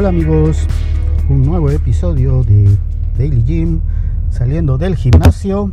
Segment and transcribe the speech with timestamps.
[0.00, 0.66] Hola amigos,
[1.28, 2.74] un nuevo episodio de
[3.18, 3.80] Daily Gym
[4.30, 5.72] saliendo del gimnasio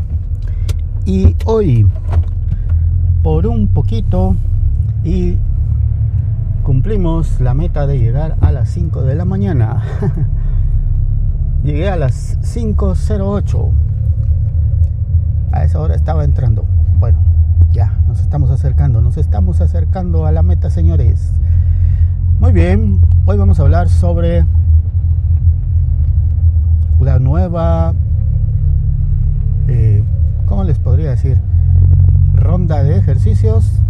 [1.05, 1.89] y hoy
[3.23, 4.35] por un poquito
[5.05, 5.37] y
[6.61, 9.81] cumplimos la meta de llegar a las 5 de la mañana.
[11.63, 13.71] Llegué a las 5.08.
[15.53, 16.65] A esa hora estaba entrando.
[16.99, 17.19] Bueno,
[17.71, 21.31] ya, nos estamos acercando, nos estamos acercando a la meta, señores.
[22.39, 24.45] Muy bien, hoy vamos a hablar sobre
[26.99, 27.95] la nueva,
[29.67, 30.03] eh,
[30.45, 31.39] ¿cómo les podría decir?
[32.35, 33.81] Ronda de ejercicios,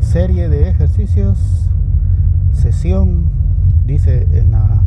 [0.00, 1.38] serie de ejercicios,
[2.52, 3.30] sesión,
[3.86, 4.82] dice en la,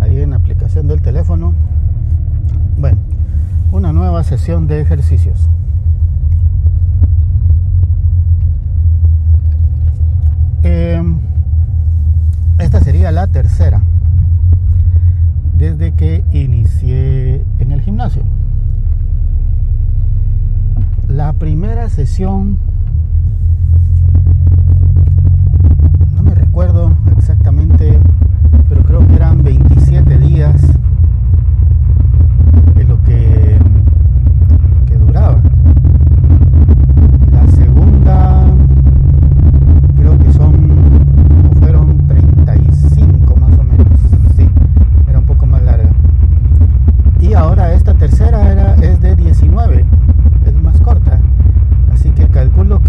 [0.00, 1.52] ahí en la aplicación del teléfono.
[2.78, 2.96] Bueno,
[3.70, 5.46] una nueva sesión de ejercicios.
[10.62, 11.02] Eh,
[12.60, 12.80] esta
[13.12, 13.82] la tercera
[15.56, 18.22] desde que inicié en el gimnasio.
[21.08, 22.58] La primera sesión,
[26.14, 27.59] no me recuerdo exactamente,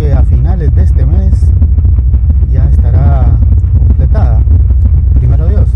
[0.09, 1.51] a finales de este mes
[2.51, 3.25] ya estará
[3.77, 4.41] completada.
[5.13, 5.69] Primero Dios.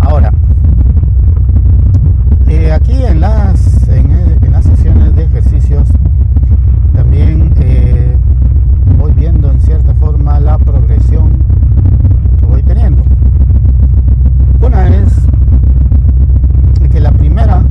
[0.00, 0.32] Ahora,
[2.48, 4.10] eh, aquí en las, en,
[4.42, 5.88] en las sesiones de ejercicios
[6.94, 8.16] también eh,
[8.98, 11.30] voy viendo en cierta forma la progresión
[12.40, 13.04] que voy teniendo.
[14.60, 15.12] Una es
[16.90, 17.62] que la primera,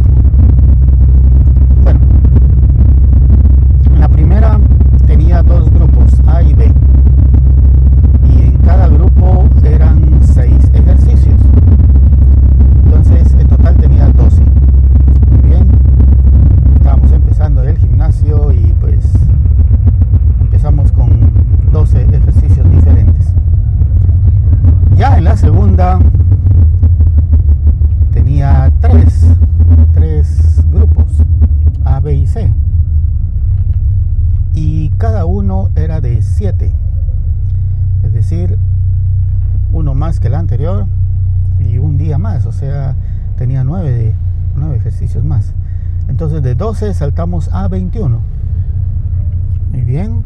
[1.84, 2.00] bueno,
[3.86, 4.58] en la primera
[5.08, 6.72] tenía dos grupos, A y B,
[8.30, 11.40] y en cada grupo eran seis ejercicios.
[12.86, 14.42] Entonces, en total tenía 12.
[15.32, 15.68] Muy bien,
[16.76, 19.06] estábamos empezando el gimnasio y pues
[20.42, 21.10] empezamos con
[21.72, 23.34] 12 ejercicios diferentes.
[24.96, 26.00] Ya en la segunda
[28.14, 29.28] tenía tres,
[29.94, 31.22] tres grupos,
[31.84, 32.50] A, B y C.
[34.54, 36.72] Y cada uno era de 7.
[38.04, 38.58] Es decir,
[39.74, 40.86] uno más que el anterior
[41.60, 42.46] y un día más.
[42.46, 42.96] O sea,
[43.36, 44.14] tenía 9,
[44.56, 45.54] nueve ejercicios más.
[46.08, 48.22] Entonces de 12 saltamos a 21.
[49.74, 50.24] Muy bien.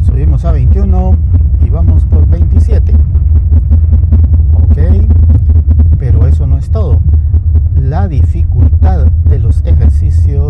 [0.00, 1.16] subimos a 21
[1.66, 2.94] y vamos por 27.
[4.54, 4.78] Ok,
[5.98, 7.00] pero eso no es todo.
[7.78, 10.41] La dificultad de los ejercicios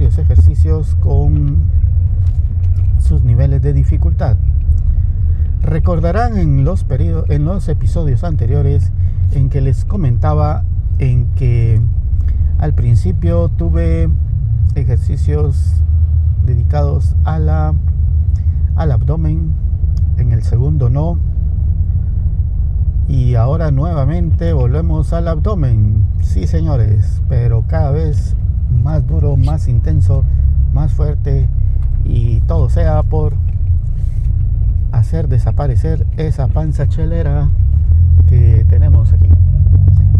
[0.00, 1.58] ejercicios con
[3.00, 4.36] sus niveles de dificultad.
[5.62, 8.92] Recordarán en los, en los episodios anteriores
[9.32, 10.64] en que les comentaba
[10.98, 11.80] en que
[12.58, 14.08] al principio tuve
[14.74, 15.82] ejercicios
[16.46, 17.74] dedicados a la,
[18.76, 19.52] al abdomen,
[20.16, 21.18] en el segundo no,
[23.08, 28.36] y ahora nuevamente volvemos al abdomen, sí señores, pero cada vez
[28.82, 30.24] más duro, más intenso,
[30.72, 31.48] más fuerte
[32.04, 33.34] y todo sea por
[34.92, 37.48] hacer desaparecer esa panza chelera
[38.26, 39.28] que tenemos aquí.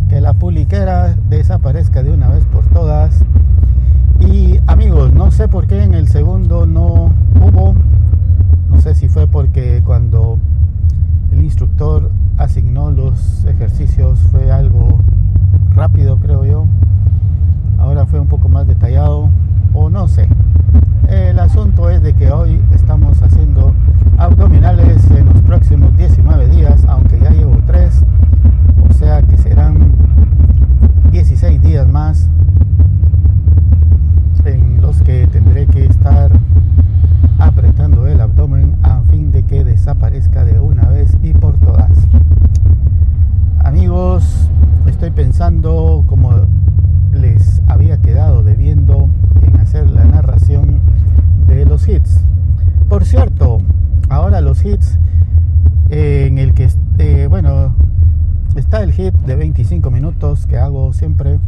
[0.09, 3.25] Que la puliquera desaparezca de una vez por todas.
[4.21, 7.75] Y amigos, no sé por qué en el segundo no hubo,
[8.71, 10.39] no sé si fue porque cuando
[11.31, 15.01] el instructor asignó los ejercicios fue algo
[15.75, 16.19] rápido,
[18.21, 19.31] un poco más detallado
[19.73, 20.29] o no sé.
[21.09, 23.73] El asunto es de que hoy estamos haciendo
[24.19, 28.05] abdominales en los próximos 19 días, aunque ya llevo 3,
[28.89, 29.93] o sea que serán
[31.11, 32.29] 16 días más
[34.45, 36.31] en los que tendré que estar
[37.39, 41.93] apretando el abdomen a fin de que desaparezca de una vez y por todas.
[43.65, 44.49] Amigos,
[44.87, 46.33] estoy pensando como
[47.21, 49.09] les había quedado debiendo
[49.47, 50.81] en hacer la narración
[51.47, 52.21] de los hits.
[52.89, 53.59] Por cierto,
[54.09, 54.99] ahora los hits
[55.91, 56.69] eh, en el que,
[56.99, 57.75] eh, bueno,
[58.57, 61.39] está el hit de 25 minutos que hago siempre,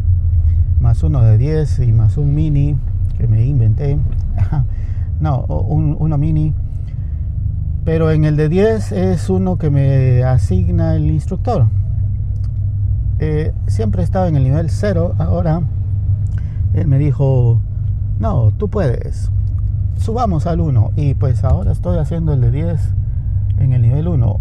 [0.81, 2.77] más uno de 10 y más un mini
[3.19, 3.99] que me inventé.
[5.21, 6.55] no, un, uno mini.
[7.85, 11.67] Pero en el de 10 es uno que me asigna el instructor.
[13.23, 15.61] Eh, siempre he estado en el nivel 0, ahora
[16.73, 17.61] él me dijo,
[18.19, 19.31] no, tú puedes,
[19.99, 20.93] subamos al 1.
[20.97, 22.81] Y pues ahora estoy haciendo el de 10
[23.59, 24.41] en el nivel 1.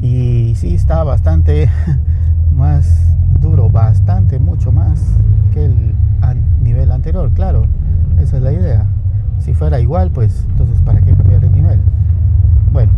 [0.00, 1.68] Y sí está bastante
[2.56, 5.00] más duro, bastante, mucho más
[5.52, 5.94] que el
[6.62, 7.66] nivel anterior, claro,
[8.18, 8.86] esa es la idea.
[9.40, 11.80] Si fuera igual, pues entonces ¿para qué cambiar el nivel?
[12.72, 12.92] Bueno,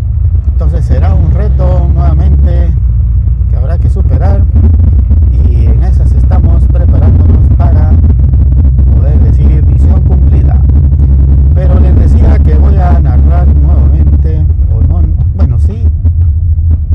[0.52, 2.72] entonces será un reto nuevamente
[3.50, 4.42] que habrá que superar
[5.32, 7.92] y en esas estamos preparándonos para
[8.94, 10.60] poder decir misión cumplida.
[11.54, 15.02] Pero les decía que voy a narrar nuevamente, o no,
[15.34, 15.84] bueno, sí,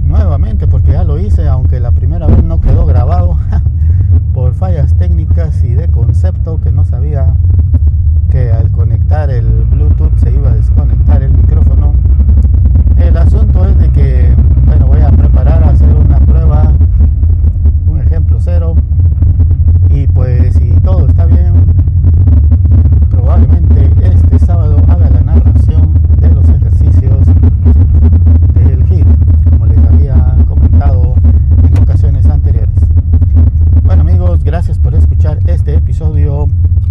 [0.04, 3.38] nuevamente porque ya lo hice, aunque la primera vez no quedó grabado
[4.34, 5.88] por fallas técnicas y de
[6.26, 7.36] concepto que no sabía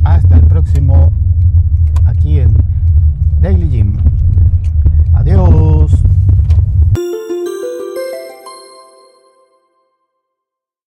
[0.05, 1.11] Hasta el próximo
[2.05, 2.55] aquí en
[3.41, 4.13] Daily Gym.